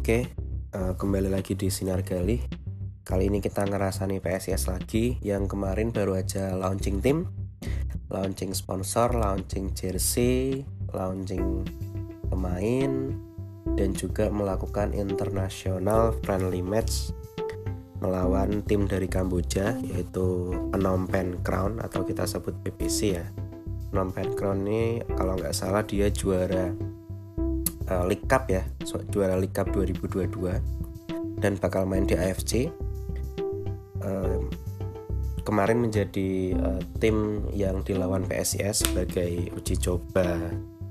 Oke, 0.00 0.32
uh, 0.72 0.96
kembali 0.96 1.28
lagi 1.28 1.52
di 1.52 1.68
Sinar 1.68 2.00
Gali. 2.00 2.40
Kali 3.04 3.28
ini 3.28 3.36
kita 3.36 3.68
ngerasani 3.68 4.16
PSIS 4.24 4.72
lagi 4.72 5.20
yang 5.20 5.44
kemarin 5.44 5.92
baru 5.92 6.16
aja 6.16 6.56
launching 6.56 7.04
tim, 7.04 7.28
launching 8.08 8.56
sponsor, 8.56 9.12
launching 9.12 9.76
jersey, 9.76 10.64
launching 10.96 11.68
pemain, 12.32 13.12
dan 13.76 13.92
juga 13.92 14.32
melakukan 14.32 14.96
international 14.96 16.16
friendly 16.24 16.64
match 16.64 17.12
melawan 18.00 18.64
tim 18.64 18.88
dari 18.88 19.04
Kamboja 19.04 19.76
yaitu 19.84 20.48
Phnom 20.72 21.12
Penh 21.12 21.44
Crown 21.44 21.76
atau 21.76 22.08
kita 22.08 22.24
sebut 22.24 22.56
PPC 22.64 23.20
ya. 23.20 23.28
Phnom 23.92 24.16
Penh 24.16 24.32
Crown 24.32 24.64
ini 24.64 25.04
kalau 25.12 25.36
nggak 25.36 25.52
salah 25.52 25.84
dia 25.84 26.08
juara 26.08 26.89
uh, 27.90 28.06
League 28.06 28.24
Cup 28.30 28.48
ya 28.48 28.62
so, 28.86 29.02
juara 29.10 29.36
League 29.36 29.54
Cup 29.54 29.68
2022 29.74 31.42
dan 31.42 31.58
bakal 31.58 31.84
main 31.84 32.06
di 32.06 32.14
AFC 32.14 32.70
uh, 34.06 34.40
kemarin 35.42 35.82
menjadi 35.82 36.54
uh, 36.56 36.80
tim 37.02 37.42
yang 37.50 37.82
dilawan 37.82 38.24
PSIS 38.28 38.86
sebagai 38.86 39.50
uji 39.56 39.74
coba 39.82 40.38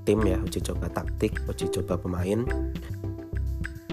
tim 0.03 0.20
ya 0.25 0.41
uji 0.41 0.59
coba 0.66 0.89
taktik 0.89 1.38
uji 1.45 1.70
coba 1.70 1.95
pemain. 1.95 2.44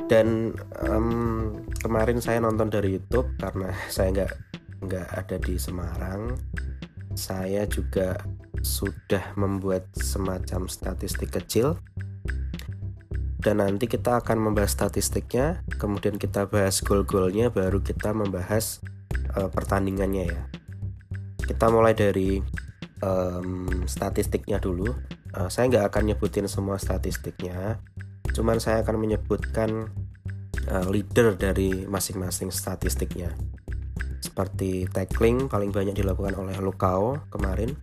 Dan 0.07 0.55
um, 0.87 1.51
kemarin 1.83 2.23
saya 2.23 2.39
nonton 2.39 2.71
dari 2.71 2.95
YouTube 2.97 3.27
karena 3.39 3.75
saya 3.95 4.11
nggak 4.15 4.33
nggak 4.87 5.09
ada 5.13 5.37
di 5.39 5.55
Semarang. 5.55 6.35
Saya 7.17 7.65
juga 7.71 8.19
sudah 8.61 9.39
membuat 9.39 9.89
semacam 9.95 10.67
statistik 10.67 11.33
kecil 11.33 11.79
dan 13.47 13.63
nanti 13.63 13.87
kita 13.87 14.19
akan 14.19 14.43
membahas 14.43 14.75
statistiknya 14.75 15.63
kemudian 15.79 16.19
kita 16.19 16.51
bahas 16.51 16.83
gol-golnya 16.83 17.55
baru 17.55 17.79
kita 17.79 18.11
membahas 18.11 18.83
uh, 19.39 19.47
pertandingannya 19.47 20.35
ya. 20.35 20.43
Kita 21.47 21.71
mulai 21.71 21.95
dari 21.95 22.43
um, 23.07 23.87
statistiknya 23.87 24.59
dulu. 24.59 24.91
Uh, 25.31 25.47
saya 25.47 25.71
nggak 25.71 25.95
akan 25.95 26.03
nyebutin 26.11 26.51
semua 26.51 26.75
statistiknya 26.83 27.79
cuman 28.35 28.59
saya 28.59 28.83
akan 28.83 28.99
menyebutkan 28.99 29.95
uh, 30.67 30.87
leader 30.91 31.39
dari 31.39 31.87
masing-masing 31.87 32.51
statistiknya. 32.51 33.31
Seperti 34.19 34.91
tackling 34.91 35.47
paling 35.47 35.71
banyak 35.71 35.95
dilakukan 35.95 36.35
oleh 36.35 36.59
Lukao 36.59 37.31
kemarin 37.31 37.79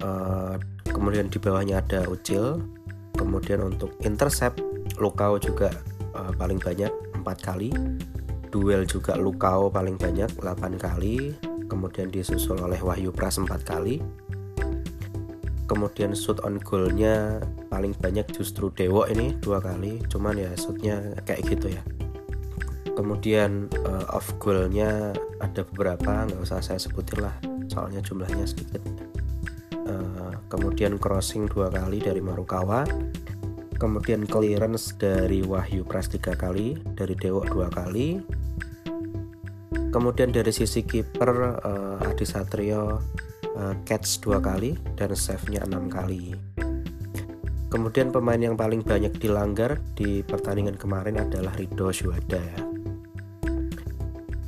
uh, 0.00 0.56
kemudian 0.88 1.28
di 1.28 1.36
bawahnya 1.36 1.84
ada 1.84 2.08
Ucil 2.08 2.73
kemudian 3.14 3.64
untuk 3.64 3.94
intercept 4.02 4.60
Lukau 4.98 5.40
juga 5.42 5.74
uh, 6.14 6.30
paling 6.34 6.62
banyak 6.62 6.90
empat 7.18 7.42
kali. 7.42 7.74
Duel 8.54 8.86
juga 8.86 9.18
Lukau 9.18 9.66
paling 9.72 9.98
banyak 9.98 10.30
8 10.38 10.78
kali. 10.78 11.34
Kemudian 11.66 12.12
disusul 12.12 12.60
oleh 12.62 12.78
Wahyu 12.78 13.10
Pras 13.10 13.42
4 13.42 13.48
kali. 13.66 13.98
Kemudian 15.64 16.12
shoot 16.12 16.38
on 16.44 16.60
goalnya 16.60 17.40
paling 17.72 17.96
banyak 17.96 18.28
justru 18.30 18.68
Dewo 18.70 19.08
ini 19.08 19.32
dua 19.40 19.64
kali. 19.64 19.98
Cuman 20.06 20.36
ya 20.36 20.52
shootnya 20.54 21.18
kayak 21.24 21.42
gitu 21.50 21.72
ya. 21.72 21.82
Kemudian 22.94 23.72
uh, 23.82 24.14
off 24.14 24.36
goalnya 24.38 25.16
ada 25.42 25.66
beberapa 25.66 26.28
nggak 26.28 26.38
usah 26.38 26.62
saya 26.62 26.78
sebutin 26.78 27.24
lah. 27.24 27.34
Soalnya 27.66 28.04
jumlahnya 28.04 28.44
sedikit 28.44 29.03
kemudian 30.54 31.02
crossing 31.02 31.50
dua 31.50 31.66
kali 31.66 31.98
dari 31.98 32.22
Marukawa. 32.22 32.86
Kemudian 33.74 34.22
clearance 34.22 34.94
dari 34.94 35.42
Wahyu 35.42 35.82
Pras 35.82 36.06
tiga 36.06 36.38
kali 36.38 36.78
dari 36.94 37.18
Dewo 37.18 37.42
dua 37.42 37.66
kali. 37.66 38.22
Kemudian 39.90 40.30
dari 40.30 40.54
sisi 40.54 40.86
kiper 40.86 41.58
uh, 41.58 42.06
Adi 42.06 42.22
Satrio 42.22 43.02
uh, 43.58 43.74
catch 43.82 44.22
dua 44.22 44.38
kali 44.38 44.78
dan 44.94 45.10
save-nya 45.18 45.66
enam 45.66 45.90
kali. 45.90 46.38
Kemudian 47.66 48.14
pemain 48.14 48.38
yang 48.38 48.54
paling 48.54 48.86
banyak 48.86 49.18
dilanggar 49.18 49.82
di 49.98 50.22
pertandingan 50.22 50.78
kemarin 50.78 51.18
adalah 51.18 51.50
Rido 51.58 51.90
Syuhada. 51.90 52.38
Ya 52.38 52.74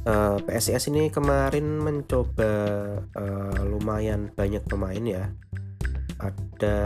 uh, 0.06 0.38
PSIS 0.40 0.88
ini 0.88 1.10
kemarin 1.10 1.82
mencoba 1.82 2.52
uh, 3.12 3.60
lumayan 3.66 4.30
banyak 4.32 4.62
pemain 4.64 5.02
ya 5.02 5.34
ada 6.20 6.78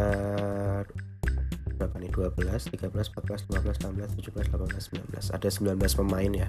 berapa 1.81 1.97
nih? 1.97 2.11
12 2.13 2.77
13 2.77 2.93
14 2.93 3.49
15 3.49 3.89
16 3.89 4.21
17 4.21 4.53
18 4.53 5.01
19 5.09 5.37
ada 5.37 5.49
19 5.49 6.01
pemain 6.05 6.33
ya. 6.33 6.49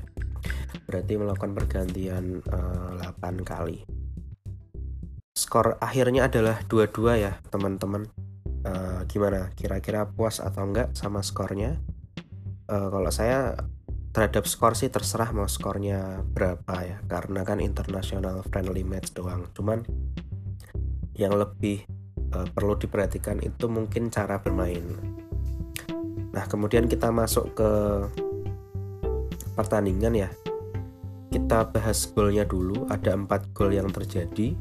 Berarti 0.90 1.14
melakukan 1.16 1.52
pergantian 1.56 2.44
uh, 2.52 3.00
eh, 3.00 3.14
8 3.16 3.48
kali. 3.48 3.86
Skor 5.32 5.80
akhirnya 5.80 6.28
adalah 6.28 6.60
2-2 6.68 7.24
ya 7.24 7.40
teman-teman. 7.48 8.10
Uh, 8.62 9.02
gimana? 9.10 9.50
Kira-kira 9.58 10.06
puas 10.06 10.38
atau 10.38 10.68
enggak 10.68 10.94
sama 10.94 11.24
skornya? 11.26 11.82
Uh, 12.70 12.92
kalau 12.92 13.10
saya 13.10 13.58
terhadap 14.12 14.44
skor 14.44 14.76
sih 14.76 14.92
terserah 14.92 15.32
mau 15.32 15.48
skornya 15.48 16.22
berapa 16.28 16.76
ya. 16.84 16.98
Karena 17.08 17.48
kan 17.48 17.64
international 17.64 18.44
friendly 18.52 18.84
match 18.84 19.16
doang. 19.16 19.48
Cuman 19.56 19.88
yang 21.16 21.36
lebih 21.36 21.88
uh, 22.36 22.48
perlu 22.52 22.76
diperhatikan 22.80 23.40
itu 23.44 23.66
mungkin 23.72 24.12
cara 24.12 24.40
bermain 24.40 24.84
Nah, 26.32 26.48
kemudian 26.48 26.88
kita 26.88 27.12
masuk 27.12 27.52
ke 27.56 27.72
pertandingan 29.56 30.16
ya. 30.16 30.30
Kita 31.32 31.68
bahas 31.72 32.08
golnya 32.12 32.48
dulu. 32.48 32.88
Ada 32.88 33.16
empat 33.16 33.52
gol 33.52 33.76
yang 33.76 33.92
terjadi. 33.92 34.56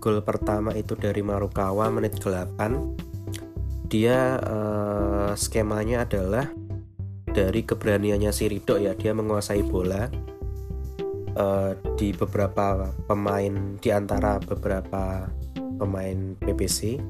Gol 0.00 0.20
pertama 0.20 0.76
itu 0.76 0.92
dari 0.96 1.24
Marukawa 1.24 1.88
menit 1.88 2.20
8. 2.20 3.88
Dia 3.88 4.40
eh, 4.40 5.30
skemanya 5.36 6.04
adalah 6.04 6.52
dari 7.24 7.64
keberaniannya 7.64 8.32
si 8.32 8.48
Rido 8.48 8.76
ya. 8.76 8.92
Dia 8.92 9.16
menguasai 9.16 9.64
bola 9.64 10.08
eh, 11.32 11.70
di 11.96 12.12
beberapa 12.12 12.92
pemain 13.08 13.80
di 13.80 13.88
antara 13.88 14.36
beberapa 14.40 15.28
pemain 15.78 16.38
PPC 16.40 17.02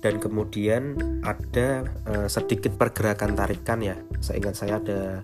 dan 0.00 0.16
kemudian 0.16 0.96
ada 1.20 1.84
uh, 2.08 2.28
sedikit 2.28 2.72
pergerakan 2.80 3.36
tarikan 3.36 3.84
ya. 3.84 3.96
Seingat 4.24 4.56
saya 4.56 4.80
ada 4.80 5.20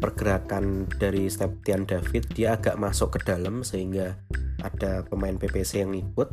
pergerakan 0.00 0.88
dari 1.00 1.28
Septian 1.32 1.88
David. 1.88 2.28
Dia 2.36 2.60
agak 2.60 2.76
masuk 2.76 3.16
ke 3.16 3.32
dalam 3.32 3.64
sehingga 3.64 4.16
ada 4.60 5.04
pemain 5.08 5.36
PPC 5.36 5.84
yang 5.84 5.96
ikut. 5.96 6.28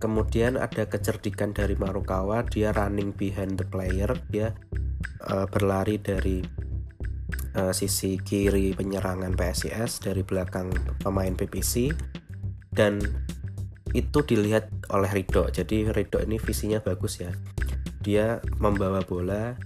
Kemudian 0.00 0.58
ada 0.58 0.88
kecerdikan 0.88 1.54
dari 1.54 1.78
Marukawa. 1.78 2.42
Dia 2.48 2.74
running 2.74 3.14
behind 3.14 3.60
the 3.60 3.66
player. 3.68 4.10
Dia 4.32 4.50
uh, 5.30 5.46
berlari 5.46 6.00
dari 6.02 6.42
uh, 7.54 7.70
sisi 7.70 8.18
kiri 8.18 8.74
penyerangan 8.74 9.34
PSIS 9.38 10.02
dari 10.02 10.26
belakang 10.26 10.72
pemain 11.02 11.34
PPC 11.36 11.92
dan 12.74 13.02
itu 13.92 14.22
dilihat 14.22 14.70
oleh 14.94 15.10
Rido 15.10 15.50
jadi 15.50 15.90
Rido 15.90 16.22
ini 16.22 16.38
visinya 16.38 16.78
bagus 16.78 17.22
ya. 17.22 17.32
Dia 18.00 18.40
membawa 18.62 19.04
bola 19.04 19.58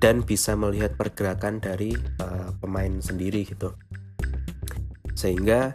dan 0.00 0.22
bisa 0.24 0.54
melihat 0.56 0.94
pergerakan 0.94 1.60
dari 1.60 1.92
uh, 2.20 2.52
pemain 2.60 3.00
sendiri 3.00 3.44
gitu. 3.44 3.74
Sehingga 5.16 5.74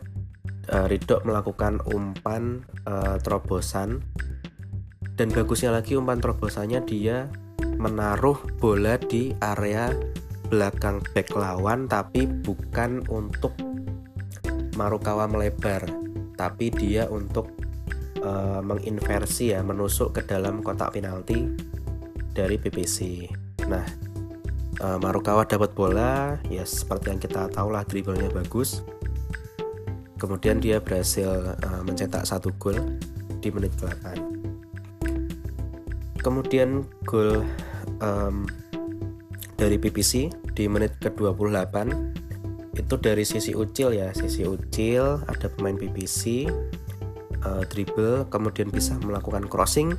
uh, 0.72 0.86
Rido 0.90 1.22
melakukan 1.26 1.82
umpan 1.90 2.66
uh, 2.86 3.18
terobosan. 3.22 4.02
Dan 5.20 5.30
bagusnya 5.30 5.70
lagi 5.70 5.94
umpan 5.94 6.18
terobosannya 6.18 6.82
dia 6.88 7.30
menaruh 7.78 8.38
bola 8.58 8.98
di 8.98 9.34
area 9.38 9.94
belakang 10.50 11.00
back 11.14 11.32
lawan 11.38 11.86
tapi 11.86 12.26
bukan 12.28 13.06
untuk 13.08 13.54
Marukawa 14.76 15.30
melebar 15.30 15.86
tapi 16.36 16.74
dia 16.74 17.06
untuk 17.06 17.61
uh, 18.32 18.60
menginversi 18.64 19.52
ya 19.52 19.60
menusuk 19.60 20.16
ke 20.16 20.22
dalam 20.24 20.64
kotak 20.64 20.96
penalti 20.96 21.52
dari 22.32 22.56
PPC. 22.56 23.28
Nah, 23.68 23.84
uh, 24.80 24.98
Marukawa 25.04 25.44
dapat 25.44 25.76
bola, 25.76 26.40
ya 26.48 26.64
seperti 26.64 27.12
yang 27.12 27.20
kita 27.20 27.52
tahu 27.52 27.76
lah 27.76 27.84
dribblenya 27.84 28.32
bagus. 28.32 28.80
Kemudian 30.16 30.62
dia 30.64 30.80
berhasil 30.80 31.58
uh, 31.60 31.82
mencetak 31.84 32.24
satu 32.24 32.54
gol 32.56 32.78
di 33.42 33.50
menit 33.50 33.74
ke-8. 33.82 34.06
Kemudian 36.22 36.86
gol 37.04 37.42
um, 38.00 38.46
dari 39.58 39.82
PPC 39.82 40.30
di 40.54 40.70
menit 40.70 40.94
ke-28 41.02 41.76
itu 42.72 42.96
dari 43.02 43.26
sisi 43.28 43.52
Ucil 43.52 43.98
ya, 43.98 44.14
sisi 44.16 44.46
Ucil 44.48 45.20
ada 45.28 45.48
pemain 45.52 45.76
PPC 45.76 46.48
uh, 47.46 47.64
dribble 47.68 48.28
kemudian 48.30 48.70
bisa 48.70 48.98
melakukan 49.02 49.46
crossing 49.48 49.94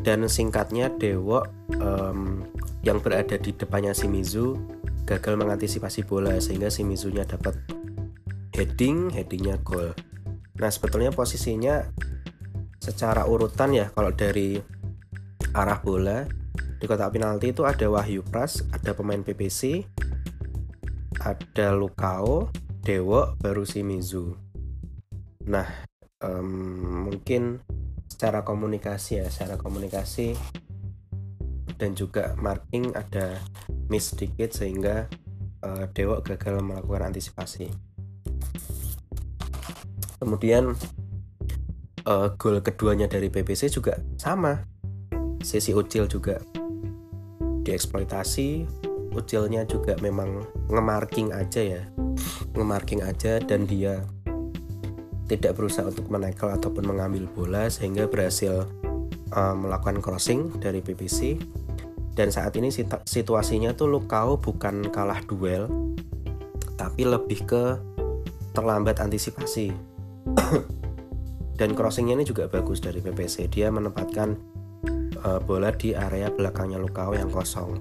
dan 0.00 0.24
singkatnya 0.26 0.88
Dewo 0.96 1.44
um, 1.80 2.44
yang 2.80 3.04
berada 3.04 3.36
di 3.36 3.52
depannya 3.52 3.92
Shimizu 3.92 4.56
gagal 5.04 5.36
mengantisipasi 5.36 6.08
bola 6.08 6.40
sehingga 6.40 6.72
Shimizu-nya 6.72 7.28
dapat 7.28 7.56
heading, 8.56 9.12
headingnya 9.12 9.60
gol. 9.60 9.92
Nah 10.56 10.70
sebetulnya 10.72 11.12
posisinya 11.12 11.84
secara 12.80 13.28
urutan 13.28 13.76
ya 13.76 13.86
kalau 13.92 14.12
dari 14.12 14.56
arah 15.52 15.80
bola 15.84 16.24
di 16.80 16.88
kotak 16.88 17.12
penalti 17.12 17.52
itu 17.52 17.68
ada 17.68 17.92
Wahyu 17.92 18.24
Pras, 18.24 18.64
ada 18.72 18.96
pemain 18.96 19.20
PPC, 19.20 19.84
ada 21.20 21.76
Lukao, 21.76 22.48
Dewo, 22.80 23.36
baru 23.36 23.68
Shimizu. 23.68 24.49
Nah 25.46 25.88
um, 26.20 27.08
mungkin 27.08 27.64
secara 28.10 28.44
komunikasi 28.44 29.24
ya, 29.24 29.26
secara 29.32 29.56
komunikasi 29.56 30.36
dan 31.80 31.96
juga 31.96 32.36
marking 32.36 32.92
ada 32.92 33.40
miss 33.88 34.12
sedikit 34.12 34.52
sehingga 34.52 35.08
uh, 35.64 35.88
Dewa 35.96 36.20
gagal 36.20 36.60
melakukan 36.60 37.08
antisipasi. 37.08 37.72
Kemudian 40.20 40.76
uh, 42.04 42.28
gol 42.36 42.60
keduanya 42.60 43.08
dari 43.08 43.32
PPC 43.32 43.72
juga 43.72 43.96
sama. 44.20 44.60
Sisi 45.40 45.72
Ucil 45.72 46.04
juga 46.04 46.36
dieksploitasi. 47.64 48.68
Ucilnya 49.16 49.64
juga 49.64 49.96
memang 50.04 50.44
ngemarking 50.68 51.32
aja 51.32 51.64
ya. 51.64 51.82
Ngemarking 52.52 53.00
aja 53.00 53.40
dan 53.40 53.64
dia 53.64 54.04
tidak 55.30 55.54
berusaha 55.54 55.86
untuk 55.86 56.10
menekel 56.10 56.50
ataupun 56.50 56.90
mengambil 56.90 57.30
bola 57.30 57.70
sehingga 57.70 58.10
berhasil 58.10 58.66
uh, 59.30 59.54
melakukan 59.54 60.02
crossing 60.02 60.58
dari 60.58 60.82
PPC 60.82 61.38
dan 62.18 62.34
saat 62.34 62.58
ini 62.58 62.74
situasinya 63.06 63.70
tuh 63.78 63.86
Lukau 63.86 64.42
bukan 64.42 64.90
kalah 64.90 65.22
duel 65.22 65.70
tapi 66.74 67.06
lebih 67.06 67.46
ke 67.46 67.64
terlambat 68.56 68.98
antisipasi. 68.98 69.70
Dan 71.60 71.76
crossingnya 71.76 72.16
ini 72.16 72.24
juga 72.24 72.48
bagus 72.48 72.80
dari 72.80 73.04
PPC 73.04 73.52
dia 73.52 73.68
menempatkan 73.68 74.32
uh, 75.20 75.36
bola 75.44 75.68
di 75.76 75.92
area 75.92 76.32
belakangnya 76.32 76.80
Lukau 76.80 77.12
yang 77.12 77.28
kosong 77.28 77.76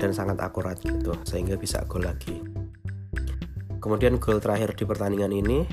dan 0.00 0.16
sangat 0.16 0.40
akurat 0.40 0.80
gitu 0.80 1.12
sehingga 1.28 1.60
bisa 1.60 1.84
gol 1.84 2.08
lagi. 2.08 2.40
Kemudian 3.76 4.16
gol 4.16 4.40
terakhir 4.40 4.72
di 4.72 4.88
pertandingan 4.88 5.32
ini 5.36 5.68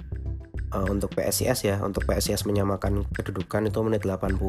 uh, 0.73 0.88
untuk 0.88 1.13
PSIS 1.15 1.68
ya 1.68 1.79
untuk 1.83 2.07
PSIS 2.07 2.47
menyamakan 2.47 3.03
kedudukan 3.12 3.68
itu 3.68 3.79
menit 3.83 4.03
80 4.07 4.39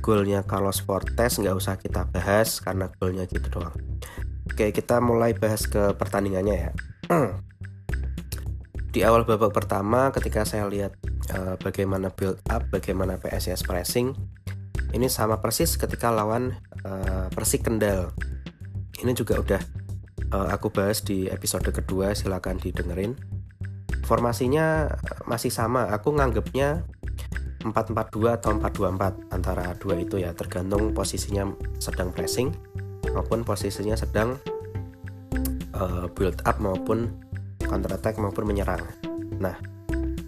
golnya 0.00 0.40
Carlos 0.46 0.80
Fortes 0.80 1.38
nggak 1.38 1.56
usah 1.56 1.74
kita 1.76 2.06
bahas 2.08 2.62
karena 2.62 2.88
golnya 2.98 3.26
gitu 3.26 3.46
doang. 3.50 3.74
Oke 4.50 4.72
kita 4.72 4.98
mulai 4.98 5.36
bahas 5.36 5.66
ke 5.68 5.94
pertandingannya 5.94 6.56
ya. 6.56 6.70
Di 8.94 9.06
awal 9.06 9.22
babak 9.22 9.54
pertama 9.54 10.10
ketika 10.10 10.42
saya 10.42 10.66
lihat 10.66 10.98
uh, 11.30 11.54
bagaimana 11.62 12.10
build 12.10 12.42
up 12.50 12.66
bagaimana 12.74 13.22
PSIS 13.22 13.62
pressing 13.62 14.18
ini 14.90 15.06
sama 15.06 15.38
persis 15.38 15.78
ketika 15.78 16.10
lawan 16.10 16.58
uh, 16.82 17.30
Persik 17.30 17.62
Kendal. 17.62 18.10
Ini 18.98 19.14
juga 19.14 19.38
udah 19.38 19.62
uh, 20.34 20.48
aku 20.50 20.74
bahas 20.74 21.02
di 21.06 21.30
episode 21.30 21.70
kedua 21.70 22.12
silahkan 22.12 22.58
didengerin 22.58 23.14
formasinya 24.04 24.90
masih 25.28 25.52
sama 25.52 25.90
aku 25.92 26.16
nganggepnya 26.16 26.84
442 27.60 28.40
atau 28.40 28.56
424 28.56 29.36
antara 29.36 29.76
dua 29.76 30.00
itu 30.00 30.16
ya 30.16 30.32
tergantung 30.32 30.96
posisinya 30.96 31.52
sedang 31.76 32.08
pressing 32.08 32.48
maupun 33.12 33.44
posisinya 33.44 33.96
sedang 33.98 34.40
uh, 35.76 36.08
build 36.16 36.40
up 36.48 36.56
maupun 36.56 37.12
counter 37.60 37.92
attack 37.94 38.16
maupun 38.16 38.48
menyerang. 38.48 38.82
Nah, 39.38 39.56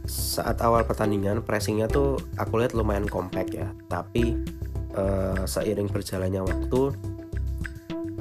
saat 0.07 0.61
awal 0.61 0.85
pertandingan 0.85 1.43
pressingnya 1.43 1.89
tuh 1.89 2.21
aku 2.37 2.63
lihat 2.63 2.77
lumayan 2.77 3.09
compact 3.09 3.57
ya, 3.57 3.69
tapi 3.89 4.37
uh, 4.95 5.43
seiring 5.49 5.89
berjalannya 5.91 6.43
waktu 6.45 6.81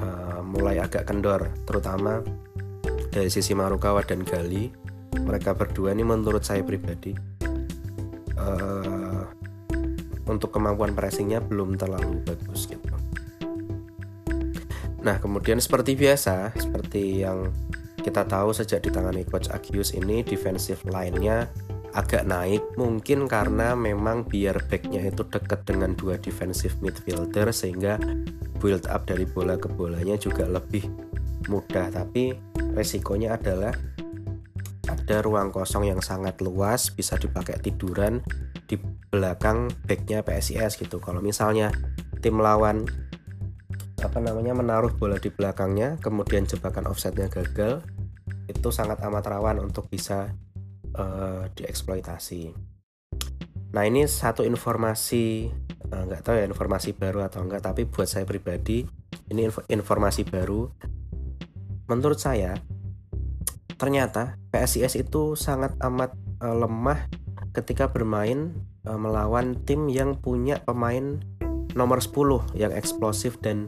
uh, 0.00 0.40
mulai 0.42 0.82
agak 0.82 1.06
kendor, 1.06 1.52
terutama 1.68 2.24
dari 3.12 3.28
sisi 3.28 3.52
Marukawa 3.52 4.02
dan 4.02 4.24
Gali. 4.24 4.81
Mereka 5.20 5.52
berdua 5.52 5.92
ini 5.92 6.04
menurut 6.06 6.40
saya 6.40 6.64
pribadi 6.64 7.12
uh, 8.40 9.28
untuk 10.24 10.54
kemampuan 10.54 10.96
pressingnya 10.96 11.44
belum 11.44 11.76
terlalu 11.76 12.24
bagus 12.24 12.70
gitu. 12.70 12.94
Nah 15.02 15.18
kemudian 15.18 15.58
seperti 15.58 15.98
biasa, 15.98 16.54
seperti 16.56 17.26
yang 17.26 17.50
kita 18.02 18.26
tahu 18.26 18.50
sejak 18.50 18.82
ditangani 18.82 19.22
coach 19.22 19.50
Agius 19.50 19.94
ini 19.94 20.26
defensive 20.26 20.82
line-nya 20.86 21.46
agak 21.92 22.24
naik 22.24 22.64
mungkin 22.80 23.28
karena 23.28 23.76
memang 23.76 24.24
biar 24.24 24.58
backnya 24.66 25.12
itu 25.12 25.22
dekat 25.28 25.62
dengan 25.68 25.92
dua 25.92 26.16
defensive 26.16 26.74
midfielder 26.80 27.52
sehingga 27.52 28.00
build 28.58 28.88
up 28.88 29.04
dari 29.04 29.28
bola 29.28 29.60
ke 29.60 29.68
bolanya 29.68 30.16
juga 30.16 30.48
lebih 30.48 30.88
mudah 31.52 31.92
tapi 31.92 32.32
resikonya 32.72 33.36
adalah 33.36 33.76
ada 35.02 35.18
ruang 35.18 35.50
kosong 35.50 35.90
yang 35.90 35.98
sangat 35.98 36.38
luas 36.38 36.94
bisa 36.94 37.18
dipakai 37.18 37.58
tiduran 37.58 38.22
di 38.70 38.78
belakang 39.10 39.66
backnya 39.82 40.22
PSIS 40.22 40.78
gitu. 40.78 41.02
Kalau 41.02 41.18
misalnya 41.18 41.74
tim 42.22 42.38
lawan 42.38 42.86
apa 43.98 44.18
namanya 44.22 44.54
menaruh 44.54 44.94
bola 44.94 45.18
di 45.18 45.30
belakangnya 45.30 45.98
kemudian 45.98 46.46
jebakan 46.46 46.90
offsetnya 46.90 47.30
gagal 47.30 47.82
itu 48.46 48.68
sangat 48.70 48.98
amat 49.06 49.26
rawan 49.26 49.62
untuk 49.62 49.90
bisa 49.90 50.34
uh, 50.94 51.46
dieksploitasi. 51.54 52.54
Nah 53.74 53.82
ini 53.82 54.06
satu 54.06 54.46
informasi 54.46 55.50
eh, 55.90 56.02
nggak 56.06 56.22
uh, 56.22 56.24
tahu 56.24 56.34
ya 56.38 56.46
informasi 56.46 56.94
baru 56.94 57.26
atau 57.26 57.42
enggak 57.42 57.66
tapi 57.66 57.90
buat 57.90 58.06
saya 58.06 58.22
pribadi 58.22 58.86
ini 59.30 59.50
inf 59.50 59.62
informasi 59.66 60.22
baru. 60.26 60.70
Menurut 61.90 62.18
saya 62.18 62.54
ternyata 63.82 64.38
PSIS 64.54 64.94
itu 64.94 65.34
sangat 65.34 65.74
amat 65.82 66.14
uh, 66.38 66.54
lemah 66.54 67.10
ketika 67.50 67.90
bermain 67.90 68.54
uh, 68.86 68.94
melawan 68.94 69.58
tim 69.66 69.90
yang 69.90 70.14
punya 70.14 70.62
pemain 70.62 71.18
nomor 71.74 71.98
10 71.98 72.54
yang 72.54 72.70
eksplosif 72.70 73.42
dan 73.42 73.66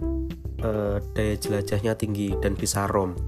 uh, 0.62 1.02
daya 1.18 1.35
jelajahnya 1.35 1.99
tinggi 1.99 2.30
dan 2.38 2.54
bisa 2.54 2.87
rom. 2.87 3.18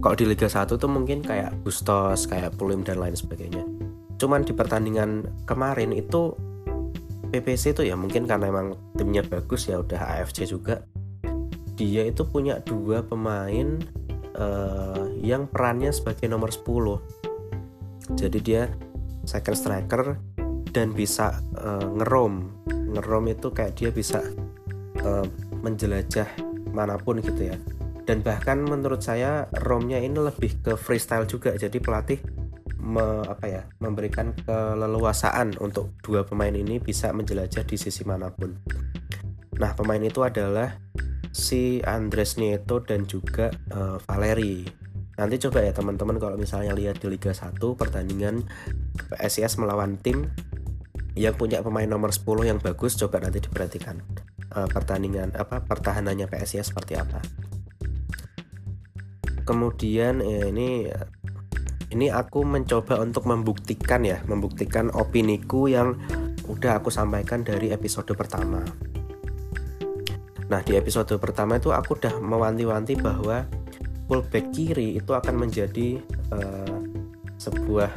Kalau 0.00 0.16
di 0.16 0.24
Liga 0.24 0.48
1 0.48 0.72
tuh 0.72 0.88
mungkin 0.88 1.20
kayak 1.20 1.52
Bustos, 1.60 2.24
kayak 2.24 2.56
Pulim 2.56 2.80
dan 2.80 2.96
lain 2.96 3.12
sebagainya. 3.12 3.68
Cuman 4.16 4.40
di 4.40 4.56
pertandingan 4.56 5.44
kemarin 5.44 5.92
itu 5.92 6.32
PPC 7.28 7.76
itu 7.76 7.84
ya 7.84 7.92
mungkin 7.92 8.24
karena 8.24 8.48
emang 8.48 8.72
timnya 8.96 9.20
bagus 9.20 9.68
ya 9.68 9.84
udah 9.84 10.16
AFC 10.16 10.48
juga. 10.48 10.80
Dia 11.76 12.08
itu 12.08 12.24
punya 12.24 12.56
dua 12.64 13.04
pemain 13.04 13.76
uh, 14.36 15.04
yang 15.20 15.48
perannya 15.48 15.90
sebagai 15.90 16.28
nomor 16.28 16.52
10. 16.52 18.16
Jadi 18.16 18.38
dia 18.38 18.70
second 19.26 19.58
striker 19.58 20.04
dan 20.70 20.92
bisa 20.94 21.40
uh, 21.58 21.86
ngerom. 21.96 22.52
Ngerom 22.68 23.24
itu 23.32 23.50
kayak 23.50 23.74
dia 23.74 23.90
bisa 23.90 24.22
uh, 25.02 25.26
menjelajah 25.64 26.28
mana 26.70 27.00
pun 27.00 27.18
gitu 27.18 27.50
ya. 27.50 27.56
Dan 28.06 28.22
bahkan 28.22 28.62
menurut 28.62 29.02
saya 29.02 29.50
romnya 29.66 29.98
ini 29.98 30.14
lebih 30.14 30.62
ke 30.62 30.72
freestyle 30.78 31.26
juga. 31.26 31.58
Jadi 31.58 31.82
pelatih 31.82 32.22
me, 32.78 33.26
apa 33.26 33.46
ya 33.50 33.62
memberikan 33.82 34.30
keleluasaan 34.46 35.58
untuk 35.58 35.98
dua 36.06 36.22
pemain 36.22 36.54
ini 36.54 36.78
bisa 36.78 37.10
menjelajah 37.10 37.66
di 37.66 37.74
sisi 37.74 38.06
mana 38.06 38.30
pun. 38.30 38.54
Nah 39.58 39.74
pemain 39.74 39.98
itu 39.98 40.22
adalah 40.22 40.78
si 41.36 41.84
Andres 41.84 42.40
Nieto 42.40 42.80
dan 42.80 43.04
juga 43.04 43.52
uh, 43.76 44.00
Valeri. 44.08 44.64
Nanti 45.20 45.36
coba 45.36 45.60
ya 45.60 45.76
teman-teman 45.76 46.16
kalau 46.16 46.40
misalnya 46.40 46.72
lihat 46.72 46.96
di 46.96 47.12
Liga 47.12 47.36
1 47.36 47.60
pertandingan 47.60 48.48
PSIS 49.12 49.60
melawan 49.60 50.00
tim 50.00 50.32
yang 51.12 51.36
punya 51.36 51.60
pemain 51.60 51.88
nomor 51.88 52.12
10 52.12 52.48
yang 52.48 52.58
bagus 52.60 52.96
coba 52.96 53.20
nanti 53.20 53.44
diperhatikan 53.44 54.00
uh, 54.56 54.68
pertandingan 54.68 55.36
apa 55.36 55.60
pertahanannya 55.60 56.24
PSIS 56.24 56.72
seperti 56.72 56.96
apa. 56.96 57.20
Kemudian 59.44 60.24
ya 60.24 60.48
ini 60.48 60.88
ini 61.92 62.06
aku 62.08 62.44
mencoba 62.44 62.98
untuk 62.98 63.28
membuktikan 63.28 64.02
ya 64.08 64.24
membuktikan 64.24 64.88
opiniku 64.92 65.68
yang 65.68 66.00
udah 66.48 66.80
aku 66.80 66.88
sampaikan 66.88 67.44
dari 67.44 67.70
episode 67.70 68.10
pertama 68.18 68.64
nah 70.46 70.62
di 70.62 70.78
episode 70.78 71.10
pertama 71.18 71.58
itu 71.58 71.74
aku 71.74 71.98
udah 71.98 72.22
mewanti-wanti 72.22 72.94
bahwa 73.02 73.42
fullback 74.06 74.54
kiri 74.54 74.98
itu 74.98 75.10
akan 75.10 75.34
menjadi 75.34 75.98
uh, 76.30 76.78
sebuah 77.36 77.90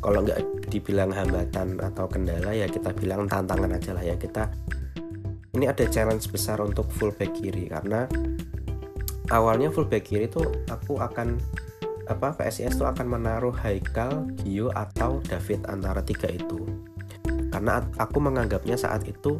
kalau 0.00 0.24
nggak 0.24 0.40
dibilang 0.72 1.12
hambatan 1.12 1.76
atau 1.76 2.08
kendala 2.08 2.56
ya 2.56 2.64
kita 2.64 2.94
bilang 2.96 3.28
tantangan 3.28 3.76
aja 3.76 3.92
lah 3.92 4.04
ya. 4.04 4.16
Kita 4.16 4.48
ini 5.52 5.68
ada 5.68 5.84
challenge 5.84 6.30
besar 6.32 6.62
untuk 6.64 6.88
fullback 6.88 7.36
kiri 7.36 7.68
karena 7.68 8.08
awalnya 9.28 9.68
fullback 9.68 10.08
kiri 10.08 10.30
itu 10.30 10.40
aku 10.72 10.96
akan 10.96 11.36
apa 12.08 12.34
PSIS 12.34 12.74
itu 12.74 12.82
akan 12.82 13.06
menaruh 13.06 13.54
Haikal, 13.54 14.26
Gio 14.42 14.74
atau 14.74 15.22
David 15.22 15.62
antara 15.70 16.02
tiga 16.02 16.26
itu. 16.26 16.66
Karena 17.54 17.82
aku 18.02 18.18
menganggapnya 18.18 18.74
saat 18.74 19.06
itu 19.06 19.38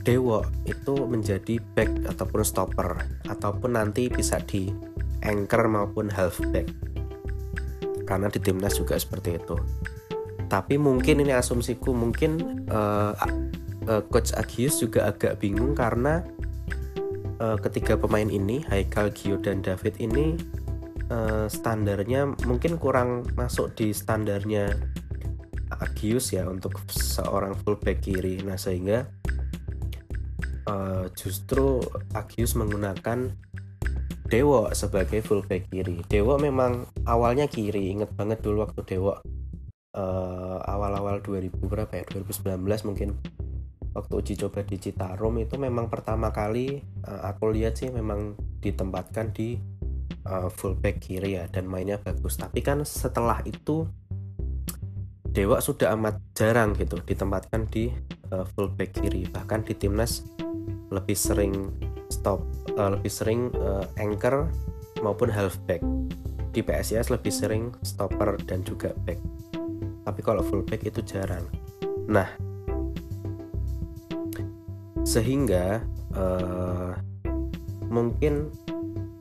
Dewo 0.00 0.44
itu 0.64 1.04
menjadi 1.04 1.60
back 1.76 2.08
ataupun 2.08 2.40
stopper 2.40 3.04
ataupun 3.28 3.76
nanti 3.76 4.08
bisa 4.08 4.40
di 4.40 4.72
anchor 5.20 5.68
maupun 5.68 6.08
halfback 6.08 6.68
karena 8.08 8.26
di 8.32 8.40
timnas 8.42 8.74
juga 8.80 8.96
seperti 8.98 9.38
itu. 9.38 9.56
Tapi 10.50 10.80
mungkin 10.80 11.22
ini 11.22 11.30
asumsiku 11.30 11.94
mungkin 11.94 12.64
uh, 12.72 13.14
uh, 13.86 14.02
coach 14.10 14.34
Agius 14.34 14.82
juga 14.82 15.06
agak 15.06 15.38
bingung 15.38 15.78
karena 15.78 16.26
uh, 17.38 17.54
ketiga 17.60 17.94
pemain 17.94 18.26
ini 18.26 18.66
Haikal, 18.66 19.14
Gio 19.14 19.38
dan 19.38 19.62
David 19.62 20.02
ini 20.02 20.34
uh, 21.06 21.46
standarnya 21.46 22.34
mungkin 22.50 22.82
kurang 22.82 23.30
masuk 23.38 23.78
di 23.78 23.94
standarnya 23.94 24.74
Agius 25.70 26.34
ya 26.34 26.50
untuk 26.50 26.82
seorang 26.90 27.54
fullback 27.62 28.02
kiri. 28.02 28.42
Nah 28.42 28.58
sehingga 28.58 29.06
uh, 30.70 31.04
justru 31.18 31.82
Agius 32.14 32.54
menggunakan 32.54 33.34
Dewo 34.30 34.70
sebagai 34.70 35.26
fullback 35.26 35.66
kiri. 35.74 36.06
Dewo 36.06 36.38
memang 36.38 36.86
awalnya 37.02 37.50
kiri, 37.50 37.90
inget 37.90 38.14
banget 38.14 38.38
dulu 38.46 38.62
waktu 38.62 38.86
Dewo 38.86 39.18
uh, 39.18 40.58
awal-awal 40.62 41.18
2000 41.18 41.50
berapa 41.66 41.90
ya 41.90 42.04
2019 42.06 42.86
mungkin 42.86 43.18
waktu 43.90 44.12
uji 44.22 44.34
coba 44.46 44.62
di 44.62 44.78
Citarum 44.78 45.34
itu 45.42 45.58
memang 45.58 45.90
pertama 45.90 46.30
kali 46.30 46.78
uh, 47.10 47.26
aku 47.26 47.50
lihat 47.50 47.82
sih 47.82 47.90
memang 47.90 48.38
ditempatkan 48.62 49.34
di 49.34 49.58
uh, 50.30 50.46
fullback 50.46 51.02
kiri 51.02 51.34
ya 51.34 51.50
dan 51.50 51.66
mainnya 51.66 51.98
bagus. 51.98 52.38
Tapi 52.38 52.62
kan 52.62 52.86
setelah 52.86 53.42
itu 53.42 53.90
Dewa 55.30 55.62
sudah 55.62 55.94
amat 55.94 56.18
jarang 56.34 56.74
gitu 56.74 56.98
ditempatkan 57.02 57.66
di 57.70 57.90
uh, 58.34 58.46
fullback 58.54 58.94
kiri 58.98 59.26
bahkan 59.30 59.62
di 59.62 59.78
timnas 59.78 60.26
lebih 60.90 61.14
sering 61.14 61.70
stop 62.10 62.42
uh, 62.74 62.90
lebih 62.92 63.10
sering 63.10 63.54
uh, 63.58 63.86
anchor 63.96 64.50
maupun 65.00 65.30
halfback 65.30 65.80
di 66.50 66.60
PSIS 66.60 67.14
lebih 67.14 67.30
sering 67.30 67.70
stopper 67.86 68.34
dan 68.44 68.66
juga 68.66 68.90
back. 69.06 69.22
Tapi 70.02 70.20
kalau 70.20 70.42
fullback 70.42 70.82
itu 70.82 70.98
jarang. 71.06 71.46
Nah 72.10 72.26
sehingga 75.06 75.80
uh, 76.14 76.92
mungkin 77.90 78.50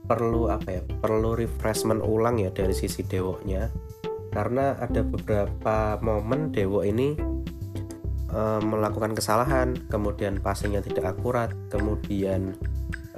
perlu 0.10 0.50
apa 0.50 0.82
ya 0.82 0.82
perlu 0.82 1.38
refreshment 1.38 2.02
ulang 2.02 2.42
ya 2.42 2.50
dari 2.50 2.74
sisi 2.74 3.06
dewoknya. 3.06 3.70
Karena 4.30 4.78
ada 4.78 5.02
beberapa 5.02 5.98
momen 6.06 6.54
dewo 6.54 6.86
ini 6.86 7.18
uh, 8.34 8.62
melakukan 8.62 9.14
kesalahan, 9.14 9.78
kemudian 9.90 10.42
passingnya 10.42 10.82
tidak 10.82 11.18
akurat, 11.18 11.54
kemudian 11.70 12.58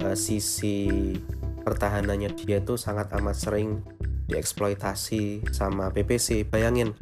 uh, 0.03 0.15
sisi 0.15 1.15
pertahanannya 1.61 2.33
dia 2.33 2.59
itu 2.59 2.75
sangat 2.75 3.13
amat 3.21 3.37
sering 3.37 3.85
dieksploitasi 4.31 5.51
sama 5.51 5.91
PPC. 5.91 6.47
Bayangin 6.47 6.95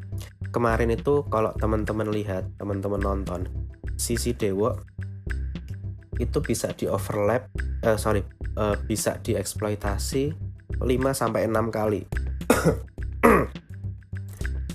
kemarin 0.49 0.93
itu 0.93 1.25
kalau 1.29 1.53
teman-teman 1.57 2.09
lihat, 2.09 2.49
teman-teman 2.57 2.99
nonton, 2.99 3.47
sisi 3.95 4.33
Dewo 4.33 4.77
itu 6.19 6.43
bisa 6.43 6.75
di 6.75 6.89
overlap, 6.89 7.47
uh, 7.87 7.95
sorry, 7.95 8.25
bisa 8.91 9.15
dieksploitasi 9.23 10.35
5 10.83 10.91
sampai 11.15 11.47
6 11.47 11.71
kali. 11.71 12.03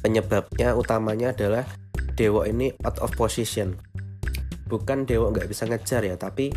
Penyebabnya 0.01 0.73
utamanya 0.73 1.37
adalah 1.37 1.69
Dewo 2.15 2.47
ini 2.47 2.71
out 2.87 3.03
of 3.03 3.11
position. 3.19 3.75
Bukan 4.71 5.05
Dewo 5.05 5.35
nggak 5.35 5.51
bisa 5.51 5.67
ngejar 5.67 6.07
ya 6.07 6.15
tapi 6.15 6.55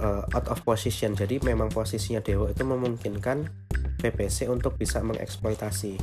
uh, 0.00 0.24
out 0.36 0.46
of 0.52 0.60
position. 0.62 1.16
Jadi 1.16 1.40
memang 1.40 1.72
posisinya 1.72 2.20
Dewo 2.20 2.48
itu 2.52 2.62
memungkinkan 2.62 3.48
PPC 4.00 4.52
untuk 4.52 4.76
bisa 4.76 5.00
mengeksploitasi. 5.00 5.96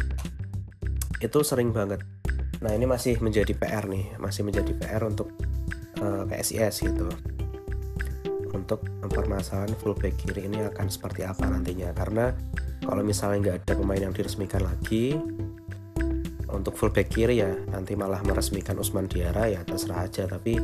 Itu 1.21 1.39
sering 1.45 1.69
banget. 1.71 2.01
Nah 2.65 2.73
ini 2.73 2.89
masih 2.89 3.21
menjadi 3.21 3.53
PR 3.53 3.85
nih 3.85 4.17
masih 4.17 4.41
menjadi 4.47 4.71
PR 4.73 5.03
untuk 5.05 5.29
uh, 6.01 6.23
eh, 6.25 6.41
PSIS 6.41 6.89
gitu. 6.89 7.07
Untuk 8.53 8.85
permasalahan 9.01 9.73
fullback 9.81 10.17
kiri 10.17 10.45
ini 10.45 10.65
akan 10.65 10.89
seperti 10.89 11.25
apa 11.25 11.45
nantinya. 11.49 11.93
Karena 11.93 12.33
kalau 12.81 13.01
misalnya 13.05 13.37
nggak 13.49 13.57
ada 13.65 13.73
pemain 13.77 14.01
yang 14.01 14.13
diresmikan 14.13 14.61
lagi 14.61 15.17
untuk 16.53 16.77
fullback 16.77 17.09
kiri 17.09 17.41
ya 17.41 17.51
nanti 17.73 17.97
malah 17.97 18.21
meresmikan 18.21 18.77
Usman 18.77 19.09
Diara 19.09 19.49
ya 19.49 19.65
terserah 19.65 20.05
aja. 20.05 20.29
Tapi 20.29 20.55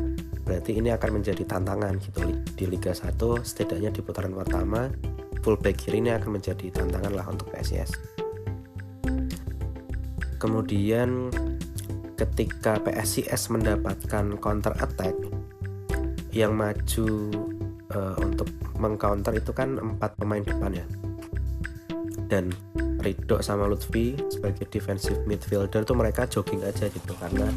berarti 0.46 0.78
ini 0.78 0.94
akan 0.94 1.20
menjadi 1.20 1.44
tantangan 1.44 1.98
gitu. 2.00 2.22
Di 2.54 2.70
Liga 2.70 2.94
1 2.94 3.18
setidaknya 3.42 3.90
di 3.90 4.06
putaran 4.06 4.32
pertama 4.38 4.88
fullback 5.42 5.76
kiri 5.82 6.00
ini 6.00 6.14
akan 6.14 6.38
menjadi 6.38 6.70
tantangan 6.70 7.12
lah 7.18 7.26
untuk 7.28 7.50
PSIS 7.52 8.20
kemudian 10.40 11.30
ketika 12.16 12.80
PSIS 12.80 13.52
mendapatkan 13.52 14.40
counter 14.40 14.74
attack 14.80 15.14
yang 16.32 16.56
maju 16.56 17.08
uh, 17.92 18.16
untuk 18.24 18.48
mengcounter 18.80 19.36
itu 19.36 19.52
kan 19.52 19.76
empat 19.76 20.16
pemain 20.16 20.42
depan 20.42 20.72
ya. 20.72 20.86
Dan 22.32 22.56
Ridho 23.00 23.40
sama 23.40 23.66
Lutfi 23.66 24.20
sebagai 24.28 24.68
defensive 24.68 25.24
midfielder 25.24 25.88
tuh 25.88 25.96
mereka 25.96 26.28
jogging 26.28 26.60
aja 26.68 26.92
gitu 26.92 27.14
karena 27.16 27.48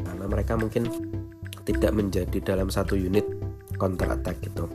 karena 0.00 0.24
mereka 0.24 0.56
mungkin 0.56 0.88
tidak 1.68 1.92
menjadi 1.92 2.38
dalam 2.40 2.72
satu 2.72 2.96
unit 2.96 3.24
counter 3.76 4.12
attack 4.12 4.40
gitu. 4.42 4.68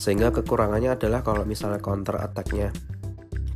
Sehingga 0.00 0.32
kekurangannya 0.32 0.96
adalah 0.96 1.20
kalau 1.20 1.44
misalnya 1.44 1.82
counter 1.82 2.16
attacknya 2.16 2.72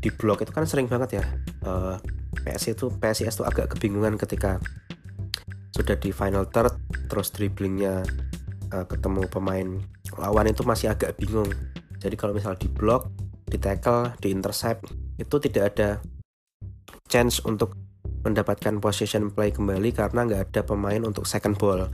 di 0.05 0.13
blok 0.13 0.45
itu 0.45 0.53
kan 0.53 0.69
sering 0.69 0.85
banget 0.85 1.17
ya 1.17 1.25
uh, 1.65 1.97
eh, 1.97 2.45
PS 2.45 2.77
itu 2.77 2.93
PSIS 2.93 3.41
itu 3.41 3.45
agak 3.49 3.73
kebingungan 3.73 4.21
ketika 4.21 4.61
sudah 5.73 5.97
di 5.97 6.13
final 6.13 6.45
third 6.53 6.77
terus 7.09 7.33
dribblingnya 7.33 8.05
uh, 8.77 8.85
ketemu 8.85 9.25
pemain 9.33 9.81
lawan 10.21 10.53
itu 10.53 10.61
masih 10.61 10.93
agak 10.93 11.17
bingung 11.17 11.49
jadi 12.05 12.21
kalau 12.21 12.37
misal 12.37 12.53
di 12.61 12.69
block, 12.69 13.09
di 13.49 13.57
tackle, 13.57 14.13
di 14.21 14.29
intercept 14.29 14.93
itu 15.17 15.41
tidak 15.41 15.73
ada 15.73 16.05
chance 17.09 17.41
untuk 17.49 17.73
mendapatkan 18.29 18.77
position 18.77 19.33
play 19.33 19.49
kembali 19.49 19.89
karena 19.97 20.29
nggak 20.29 20.53
ada 20.53 20.61
pemain 20.69 21.01
untuk 21.01 21.25
second 21.25 21.57
ball. 21.57 21.89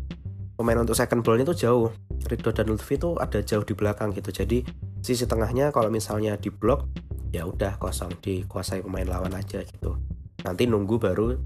Pemain 0.59 0.83
untuk 0.83 0.99
second 0.99 1.23
ball 1.23 1.39
itu 1.39 1.55
jauh. 1.55 1.95
Ridho 2.27 2.51
dan 2.51 2.67
Lutfi 2.75 2.99
itu 2.99 3.15
ada 3.23 3.39
jauh 3.39 3.63
di 3.63 3.71
belakang 3.79 4.11
gitu. 4.11 4.35
Jadi 4.35 4.67
sisi 4.99 5.31
tengahnya 5.31 5.71
kalau 5.71 5.95
misalnya 5.95 6.35
di 6.35 6.51
block 6.51 6.91
ya 7.31 7.47
udah 7.47 7.79
kosong 7.79 8.11
dikuasai 8.19 8.83
pemain 8.83 9.07
lawan 9.07 9.31
aja 9.39 9.63
gitu. 9.63 9.95
Nanti 10.43 10.67
nunggu 10.67 10.99
baru 10.99 11.39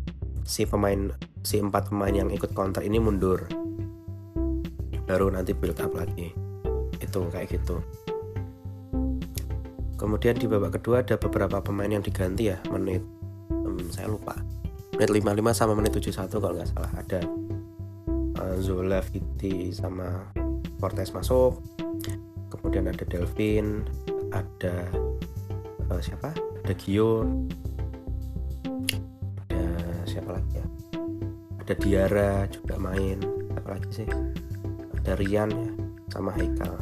si 0.45 0.65
pemain 0.65 1.13
si 1.45 1.61
empat 1.61 1.93
pemain 1.93 2.13
yang 2.17 2.33
ikut 2.33 2.57
counter 2.57 2.81
ini 2.81 2.97
mundur. 2.97 3.45
Baru 5.05 5.29
nanti 5.29 5.53
build 5.53 5.85
up 5.85 5.93
lagi. 5.93 6.33
Itu 6.97 7.29
kayak 7.29 7.61
gitu. 7.61 7.85
Kemudian 10.05 10.37
di 10.37 10.45
babak 10.45 10.77
kedua 10.77 11.01
ada 11.01 11.17
beberapa 11.17 11.65
pemain 11.65 11.89
yang 11.89 12.05
diganti 12.05 12.53
ya 12.53 12.61
menit 12.69 13.01
um, 13.49 13.81
saya 13.89 14.13
lupa. 14.13 14.37
Menit 15.01 15.25
55 15.25 15.57
sama 15.57 15.73
menit 15.73 15.97
71 15.97 16.29
kalau 16.29 16.55
nggak 16.61 16.69
salah. 16.77 16.93
Ada 17.01 17.21
uh, 18.37 18.57
Zola 18.61 19.01
Viti 19.01 19.73
sama 19.73 20.29
Cortez 20.77 21.09
masuk. 21.17 21.57
Kemudian 22.53 22.93
ada 22.93 23.01
Delvin 23.09 23.89
ada 24.29 24.93
uh, 25.89 26.01
siapa? 26.05 26.37
Ada 26.69 26.77
Gio 26.77 27.25
ada 29.49 29.65
siapa 30.05 30.37
lagi 30.37 30.61
ya? 30.61 30.67
Ada 31.65 31.75
Diara 31.81 32.33
juga 32.53 32.77
main. 32.77 33.25
Apa 33.57 33.81
lagi 33.81 34.05
sih? 34.05 34.09
Ada 35.01 35.17
Rian 35.17 35.49
ya 35.49 35.73
sama 36.13 36.29
Haikal. 36.37 36.77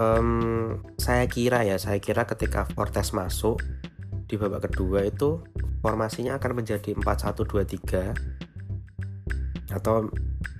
Um, 0.00 0.80
saya 1.02 1.26
kira 1.26 1.66
ya 1.66 1.82
saya 1.82 1.98
kira 1.98 2.30
ketika 2.30 2.62
Fortes 2.62 3.10
masuk 3.10 3.58
di 4.30 4.38
babak 4.38 4.70
kedua 4.70 5.02
itu 5.02 5.42
formasinya 5.82 6.38
akan 6.38 6.62
menjadi 6.62 6.94
4-1-2-3 6.94 9.74
atau 9.74 10.06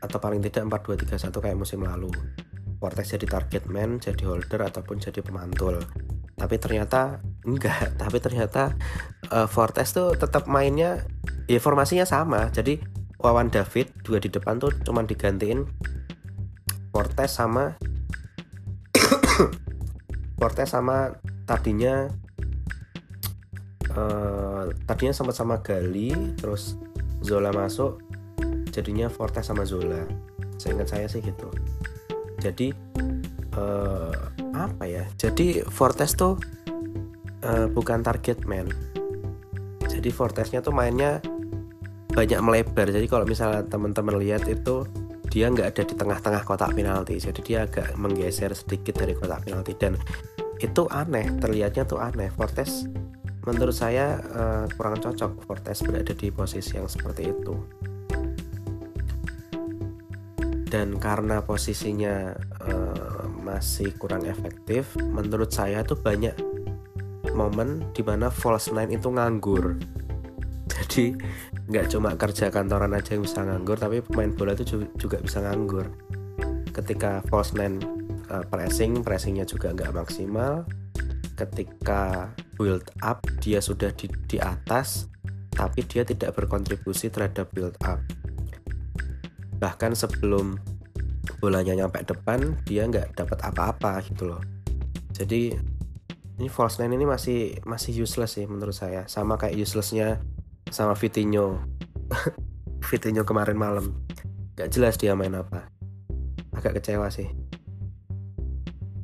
atau 0.02 0.18
paling 0.18 0.42
tidak 0.42 0.66
4-2-3-1 0.66 1.30
kayak 1.30 1.54
musim 1.54 1.86
lalu. 1.86 2.10
Fortes 2.82 3.14
jadi 3.14 3.30
target 3.30 3.70
man, 3.70 4.02
jadi 4.02 4.18
holder 4.26 4.66
ataupun 4.66 4.98
jadi 4.98 5.22
pemantul. 5.22 5.78
Tapi 6.34 6.58
ternyata 6.58 7.22
enggak. 7.46 7.94
Tapi 8.02 8.18
ternyata 8.18 8.74
uh, 9.30 9.46
Fortes 9.46 9.94
tuh 9.94 10.18
tetap 10.18 10.50
mainnya 10.50 11.06
ya 11.46 11.62
formasinya 11.62 12.02
sama. 12.02 12.50
Jadi 12.50 12.82
Wawan 13.22 13.54
David 13.54 13.94
dua 14.02 14.18
di 14.18 14.26
depan 14.26 14.58
tuh 14.58 14.74
cuman 14.82 15.06
digantiin 15.06 15.70
Fortes 16.90 17.30
sama 17.30 17.78
Fortes 20.42 20.74
sama 20.74 21.14
tadinya 21.46 22.10
uh, 23.94 24.66
tadinya 24.90 25.14
sama-sama 25.14 25.62
Gali 25.62 26.34
terus 26.34 26.74
Zola 27.22 27.54
masuk 27.54 28.02
jadinya 28.74 29.06
Fortes 29.06 29.46
sama 29.46 29.62
Zola. 29.62 30.02
Seingat 30.58 30.90
saya 30.90 31.06
sih 31.06 31.22
gitu. 31.22 31.46
Jadi 32.42 32.74
uh, 33.54 34.10
apa 34.50 34.82
ya? 34.82 35.06
Jadi 35.14 35.62
Fortes 35.62 36.18
tuh 36.18 36.34
uh, 37.46 37.70
bukan 37.70 38.02
target 38.02 38.42
man. 38.42 38.66
Jadi 39.86 40.10
Fortesnya 40.10 40.58
tuh 40.58 40.74
mainnya 40.74 41.22
banyak 42.10 42.42
melebar. 42.42 42.90
Jadi 42.90 43.06
kalau 43.06 43.22
misalnya 43.30 43.62
teman-teman 43.70 44.18
lihat 44.18 44.50
itu 44.50 44.90
dia 45.30 45.48
nggak 45.48 45.68
ada 45.70 45.82
di 45.86 45.94
tengah-tengah 45.94 46.42
kotak 46.42 46.74
penalti. 46.74 47.22
Jadi 47.22 47.40
dia 47.46 47.70
agak 47.70 47.94
menggeser 47.94 48.50
sedikit 48.58 48.98
dari 48.98 49.14
kotak 49.14 49.46
penalti. 49.46 49.78
Dan 49.78 49.94
itu 50.62 50.86
aneh 50.86 51.26
terlihatnya 51.42 51.82
tuh 51.82 51.98
aneh. 51.98 52.30
Fortes 52.30 52.86
menurut 53.42 53.74
saya 53.74 54.22
uh, 54.22 54.64
kurang 54.78 55.02
cocok 55.02 55.42
Fortes 55.42 55.82
berada 55.82 56.14
di 56.14 56.30
posisi 56.30 56.78
yang 56.78 56.86
seperti 56.86 57.22
itu. 57.34 57.54
Dan 60.72 60.96
karena 60.96 61.44
posisinya 61.44 62.32
uh, 62.64 63.28
masih 63.42 63.92
kurang 63.98 64.24
efektif 64.24 64.96
menurut 64.96 65.52
saya 65.52 65.84
tuh 65.84 66.00
banyak 66.00 66.32
momen 67.34 67.92
di 67.92 68.00
mana 68.06 68.30
false 68.30 68.70
nine 68.70 68.94
itu 68.94 69.10
nganggur. 69.10 69.76
Jadi 70.70 71.12
nggak 71.68 71.86
cuma 71.92 72.16
kerja 72.16 72.48
kantoran 72.48 72.96
aja 72.96 73.18
yang 73.18 73.26
bisa 73.26 73.44
nganggur 73.44 73.76
tapi 73.76 74.00
pemain 74.00 74.32
bola 74.32 74.56
itu 74.56 74.86
juga 74.96 75.18
bisa 75.20 75.44
nganggur. 75.44 75.92
Ketika 76.72 77.20
false 77.28 77.52
nine 77.52 78.01
uh, 78.32 78.44
pressing 78.48 79.04
pressingnya 79.04 79.44
juga 79.44 79.76
nggak 79.76 79.92
maksimal. 79.92 80.64
Ketika 81.36 82.32
build 82.56 82.88
up 83.04 83.20
dia 83.44 83.60
sudah 83.60 83.92
di, 83.92 84.08
di 84.28 84.40
atas 84.40 85.08
tapi 85.52 85.84
dia 85.84 86.02
tidak 86.02 86.32
berkontribusi 86.32 87.12
terhadap 87.12 87.52
build 87.52 87.76
up. 87.84 88.00
Bahkan 89.60 89.92
sebelum 89.92 90.56
bolanya 91.38 91.76
nyampe 91.76 92.02
depan 92.02 92.56
dia 92.64 92.88
nggak 92.88 93.14
dapat 93.20 93.38
apa-apa 93.44 94.00
gitu 94.08 94.32
loh. 94.32 94.42
Jadi 95.12 95.52
ini 96.40 96.48
false 96.48 96.80
nine 96.80 96.96
ini 96.96 97.04
masih 97.04 97.60
masih 97.68 98.08
useless 98.08 98.40
sih 98.40 98.48
menurut 98.48 98.74
saya. 98.74 99.04
Sama 99.06 99.36
kayak 99.36 99.60
uselessnya 99.60 100.24
sama 100.72 100.96
Vitinho. 100.96 101.60
Vitinho 102.88 103.22
kemarin 103.28 103.60
malam. 103.60 103.92
Gak 104.56 104.72
jelas 104.72 105.00
dia 105.00 105.16
main 105.16 105.32
apa. 105.32 105.68
Agak 106.52 106.80
kecewa 106.80 107.08
sih 107.08 107.41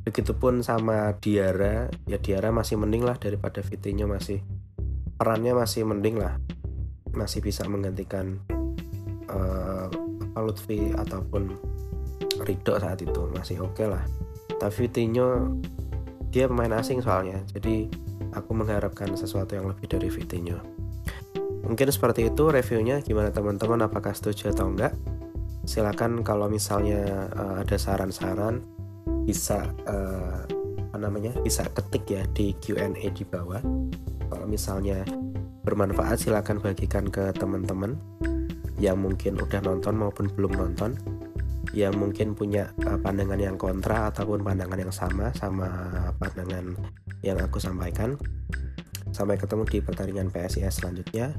begitupun 0.03 0.63
sama 0.63 1.17
Diara 1.19 1.91
ya 2.07 2.17
Diara 2.19 2.49
masih 2.49 2.79
mending 2.79 3.03
lah 3.03 3.19
daripada 3.19 3.59
Vitinho 3.59 4.07
masih 4.07 4.41
perannya 5.19 5.53
masih 5.55 5.83
mending 5.83 6.19
lah 6.19 6.39
masih 7.11 7.43
bisa 7.43 7.65
menggantikan 7.65 8.39
uh, 9.29 9.89
Lutfi 10.39 10.95
ataupun 10.95 11.51
Rido 12.39 12.79
saat 12.79 13.03
itu 13.03 13.27
masih 13.35 13.59
oke 13.59 13.75
okay 13.75 13.87
lah 13.91 14.03
tapi 14.55 14.87
Vitinho 14.87 15.59
dia 16.31 16.47
pemain 16.47 16.79
asing 16.79 17.03
soalnya 17.03 17.43
jadi 17.51 17.91
aku 18.31 18.55
mengharapkan 18.55 19.11
sesuatu 19.17 19.57
yang 19.57 19.67
lebih 19.67 19.89
dari 19.91 20.07
Vitinho 20.07 20.79
Mungkin 21.69 21.85
seperti 21.93 22.33
itu 22.33 22.49
reviewnya. 22.49 22.97
Gimana 23.05 23.29
teman-teman? 23.29 23.85
Apakah 23.85 24.17
setuju 24.17 24.49
atau 24.49 24.73
enggak? 24.73 24.97
Silakan 25.69 26.25
kalau 26.25 26.49
misalnya 26.49 27.29
uh, 27.29 27.61
ada 27.61 27.77
saran-saran 27.77 28.65
bisa 29.29 29.69
uh, 29.85 30.41
apa 30.89 30.97
namanya 30.97 31.37
bisa 31.45 31.61
ketik 31.69 32.09
ya 32.09 32.25
di 32.33 32.57
Q&A 32.57 32.89
di 33.13 33.21
bawah. 33.21 33.61
Kalau 34.25 34.45
misalnya 34.49 35.05
bermanfaat 35.61 36.25
silakan 36.25 36.57
bagikan 36.57 37.05
ke 37.05 37.29
teman-teman 37.37 37.93
yang 38.81 38.97
mungkin 38.97 39.37
udah 39.37 39.61
nonton 39.61 40.01
maupun 40.01 40.33
belum 40.33 40.57
nonton 40.57 40.97
yang 41.77 41.93
mungkin 41.93 42.33
punya 42.33 42.73
uh, 42.89 42.97
pandangan 42.97 43.37
yang 43.37 43.53
kontra 43.53 44.09
ataupun 44.09 44.41
pandangan 44.41 44.81
yang 44.81 44.89
sama 44.89 45.29
sama 45.37 45.69
pandangan 46.17 46.73
yang 47.21 47.37
aku 47.37 47.61
sampaikan. 47.61 48.17
Sampai 49.13 49.37
ketemu 49.37 49.69
di 49.69 49.77
pertandingan 49.85 50.33
PSIS 50.33 50.81
selanjutnya. 50.81 51.37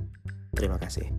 Terima 0.54 0.78
kasih. 0.78 1.10